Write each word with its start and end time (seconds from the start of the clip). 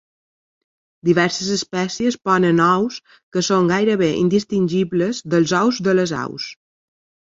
Diverses 1.09 1.49
espècies 1.55 2.17
ponen 2.29 2.63
ous 2.67 2.97
que 3.35 3.43
són 3.49 3.69
gairebé 3.75 4.11
indistingibles 4.23 5.21
dels 5.35 5.55
ous 5.63 5.83
de 5.91 5.95
les 6.01 6.15
aus. 6.23 6.49